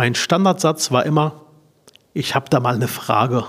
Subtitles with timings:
[0.00, 1.44] Mein Standardsatz war immer,
[2.14, 3.44] ich habe da mal eine Frage.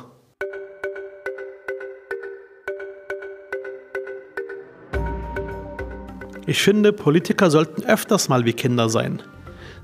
[6.46, 9.24] Ich finde, Politiker sollten öfters mal wie Kinder sein,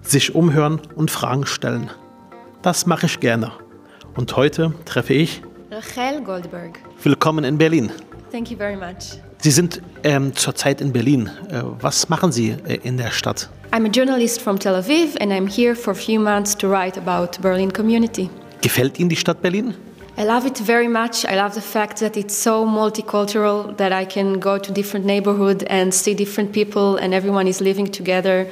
[0.01, 1.89] sich umhören und Fragen stellen.
[2.63, 3.53] Das mache ich gerne.
[4.17, 6.79] Und heute treffe ich Rachel Goldberg.
[7.01, 7.93] Willkommen in Berlin.
[8.29, 9.21] Thank you very much.
[9.39, 11.29] Sie sind ähm, zurzeit in Berlin.
[11.49, 13.49] Äh, was machen Sie äh, in der Stadt?
[13.71, 16.97] I'm a journalist from Tel Aviv and I'm here for a few months to write
[16.97, 18.29] about Berlin community.
[18.61, 19.75] Gefällt Ihnen die Stadt Berlin?
[20.17, 21.25] I love it very much.
[21.25, 25.63] I love the fact that it's so multicultural that I can go to different neighborhood
[25.69, 28.47] and see different people and everyone is living together.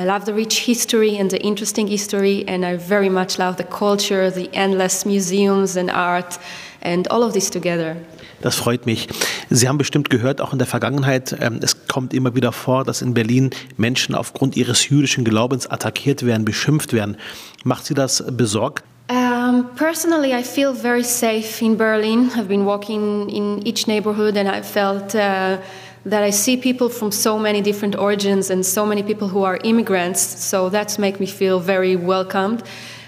[0.00, 3.64] I love the rich history and the interesting history and I very much love the
[3.64, 6.38] culture, the endless museums and art
[6.80, 7.96] and all of this together.
[8.40, 9.08] Das freut mich.
[9.50, 13.02] Sie haben bestimmt gehört, auch in der Vergangenheit, ähm, es kommt immer wieder vor, dass
[13.02, 17.18] in Berlin Menschen aufgrund ihres jüdischen Glaubens attackiert werden, beschimpft werden.
[17.64, 18.82] Macht Sie das besorgt?
[19.10, 22.30] Um, personally, I feel very safe in Berlin.
[22.36, 25.58] I've been walking in each neighborhood and I felt uh,
[26.04, 29.58] that I see people from so many different origins and so many people who are
[29.64, 30.20] immigrants.
[30.20, 32.62] So that's make me feel very welcomed.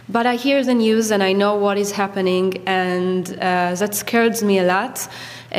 [0.08, 4.42] But I hear the news and I know what is happening, and uh, that scares
[4.42, 5.08] me a lot.
[5.50, 5.56] Uh,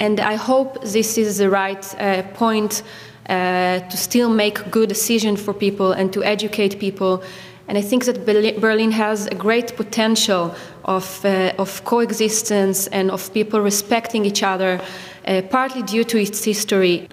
[0.00, 2.82] and I hope this is the right uh, point
[3.28, 7.22] uh, to still make good decision for people and to educate people
[7.68, 8.24] and I think that
[8.60, 14.80] Berlin has a great potential of, uh, of coexistence and of people respecting each other,
[15.26, 17.08] uh, partly due to its history.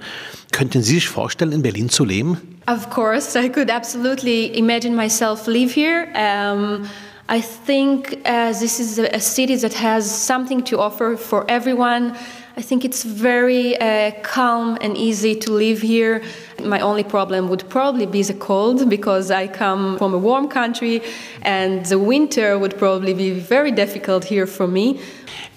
[0.52, 2.38] Könnten Sie sich vorstellen, in Berlin zu leben?
[2.68, 6.08] Of course, I could absolutely imagine myself live here.
[6.16, 6.88] Um,
[7.30, 12.18] I think uh, this is a city that has something to offer for everyone.
[12.58, 16.22] I think it's very uh, calm and easy to live here.
[16.62, 21.02] My only problem would probably be the cold because I come from a warm country
[21.42, 25.00] and the winter would probably be very difficult here for me.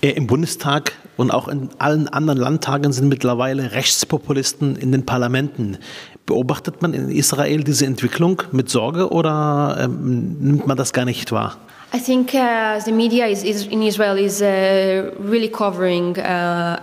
[0.03, 5.79] Äh, Im Bundestag und auch in allen anderen Landtagen sind mittlerweile Rechtspopulisten in den Parlamenten.
[6.27, 11.33] Beobachtet man in Israel diese Entwicklung mit Sorge oder ähm, nimmt man das gar nicht
[11.33, 11.57] wahr?
[11.95, 16.77] I think uh, the media is, is, in Israel is uh, really covering uh,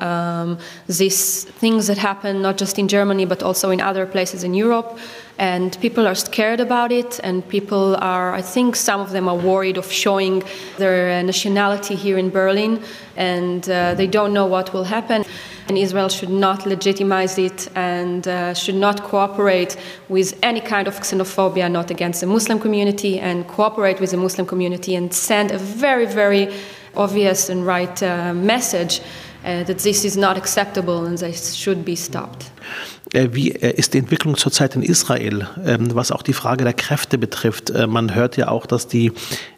[0.44, 4.54] um, these things that happen not just in Germany but also in other places in
[4.54, 4.98] Europe.
[5.40, 9.36] And people are scared about it, and people are, I think, some of them are
[9.36, 10.44] worried of showing
[10.78, 12.80] their nationality here in Berlin,
[13.18, 15.26] and uh, they don't know what will happen.
[15.68, 19.76] And Israel should not legitimize it and uh, should not cooperate
[20.08, 24.46] with any kind of xenophobia, not against the Muslim community, and cooperate with the Muslim
[24.46, 26.54] community and send a very, very
[26.96, 29.02] obvious and right uh, message
[29.44, 32.52] that this is not acceptable and this should be stopped.
[33.14, 36.74] Äh, wie äh, ist die Entwicklung zurzeit in Israel, ähm, was auch die Frage der
[36.74, 37.70] Kräfte betrifft?
[37.70, 39.12] Äh, man hört ja auch, dass die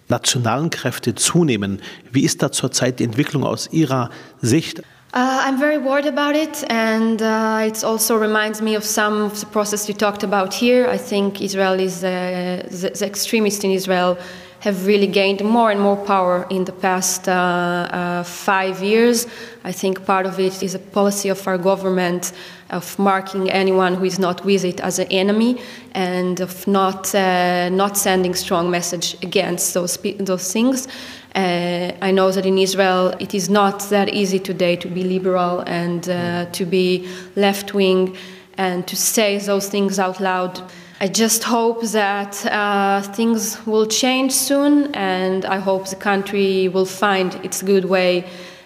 [0.09, 1.81] nationalen Kräfte zunehmen.
[2.12, 4.09] Wie ist da zurzeit die Entwicklung aus Ihrer
[4.41, 4.81] Sicht?
[5.13, 9.38] Uh, I'm very worried about it, and uh, it also reminds me of some of
[9.38, 10.90] the process you talked about here.
[10.94, 14.18] I think Israel is uh, the, the, extremists in Israel
[14.65, 19.27] have really gained more and more power in the past uh, uh, five years.
[19.63, 22.33] I think part of it is a policy of our government
[22.71, 25.61] of marking anyone who is not with it as an enemy
[25.93, 30.87] and of not uh, not sending strong message against those those things.
[31.35, 35.59] Uh, I know that in Israel it is not that easy today to be liberal
[35.67, 38.17] and uh, to be left wing
[38.57, 40.59] and to say those things out loud.
[41.05, 46.88] I just hope that uh, things will change soon, and I hope the country will
[46.88, 48.25] find its good way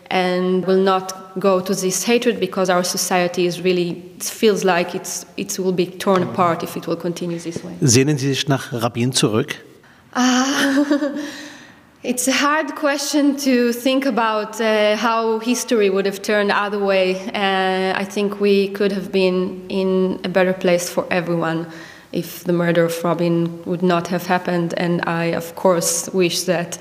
[0.10, 4.96] and will not go to this hatred because our society is really it feels like
[4.96, 7.75] it's it will be torn apart if it will continue this way.
[7.81, 9.56] Sehnen Sie sich nach Rabin zurück?
[10.14, 11.18] Uh,
[12.02, 17.19] It's a hard question to think about uh, how history would have turned other way.
[17.34, 21.68] Uh, I think we could have been in a better place for everyone
[22.12, 24.74] if the murder of Rabin would not have happened.
[24.78, 26.78] And I, of course, wish that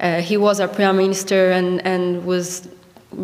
[0.00, 2.68] uh, he was our prime minister and, and was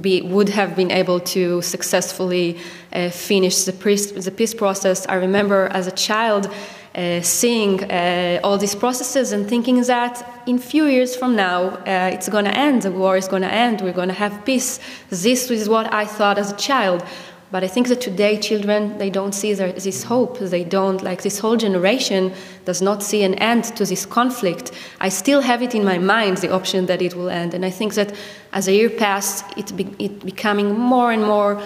[0.00, 2.59] be, would have been able to successfully
[2.93, 5.06] uh, finish the peace, the peace process.
[5.09, 6.50] I remember as a child
[6.94, 12.11] uh, seeing uh, all these processes and thinking that in few years from now uh,
[12.12, 14.79] it's going to end, the war is going to end, we're going to have peace.
[15.09, 17.05] This is what I thought as a child.
[17.52, 20.38] But I think that today children they don't see this hope.
[20.38, 22.32] They don't like this whole generation
[22.64, 24.72] does not see an end to this conflict.
[25.02, 27.70] I still have it in my mind the option that it will end, and I
[27.70, 28.14] think that
[28.54, 31.60] as a year passed, it be, it becoming more and more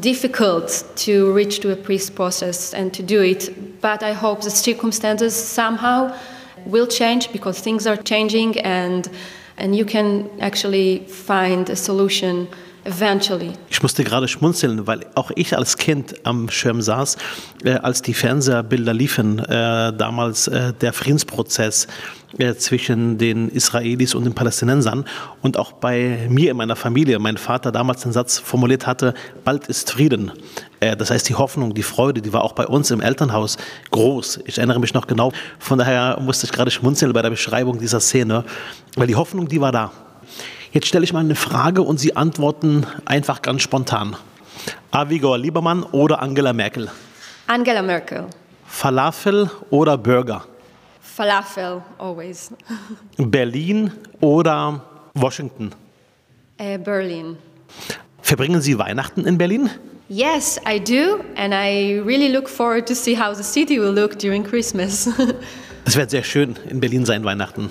[0.00, 3.80] difficult to reach to a peace process and to do it.
[3.80, 6.14] But I hope the circumstances somehow
[6.66, 9.08] will change because things are changing and
[9.56, 12.48] and you can actually find a solution
[12.84, 13.52] eventually.
[13.68, 17.16] Ich musste gerade schmunzeln, weil auch ich als Kind am Schirm saß,
[17.64, 21.86] äh, als die Fernsehbilder liefen, äh, damals äh, der Friedensprozess
[22.58, 25.04] zwischen den Israelis und den Palästinensern
[25.42, 29.66] und auch bei mir in meiner Familie, mein Vater damals den Satz formuliert hatte, bald
[29.66, 30.30] ist Frieden.
[30.78, 33.56] Das heißt, die Hoffnung, die Freude, die war auch bei uns im Elternhaus
[33.90, 34.42] groß.
[34.44, 37.98] Ich erinnere mich noch genau, von daher musste ich gerade schmunzeln bei der Beschreibung dieser
[37.98, 38.44] Szene,
[38.94, 39.90] weil die Hoffnung, die war da.
[40.72, 44.16] Jetzt stelle ich mal eine Frage und Sie antworten einfach ganz spontan.
[44.92, 46.88] Avigor Liebermann oder Angela Merkel?
[47.48, 48.26] Angela Merkel.
[48.66, 50.44] Falafel oder Burger?
[51.00, 52.52] Falafel, always.
[53.16, 53.90] Berlin
[54.20, 54.80] oder
[55.14, 55.72] Washington?
[56.60, 57.36] Uh, Berlin.
[58.22, 59.70] Verbringen Sie Weihnachten in Berlin?
[60.08, 64.18] Yes, I do, and I really look forward to see how the city will look
[64.18, 65.08] during Christmas.
[65.84, 67.70] Es wird sehr schön in Berlin sein Weihnachten.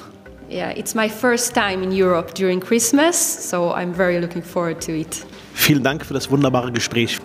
[0.50, 4.92] Yeah, it's my first time in Europe during Christmas, so I'm very looking forward to
[4.92, 5.26] it.
[5.54, 7.20] Vielen Dank für das wunderbare Gespräch.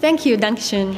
[0.00, 0.96] Thank you, Dankeschön.